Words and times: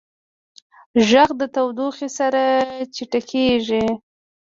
غږ 1.09 1.29
د 1.39 1.41
تودوخې 1.55 2.09
سره 2.17 2.43
چټکېږي. 2.95 3.83